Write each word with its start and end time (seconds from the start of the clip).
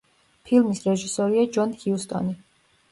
ფილმის 0.47 0.81
რეჟისორია 0.87 1.45
ჯონ 1.59 1.79
ჰიუსტონი. 1.85 2.37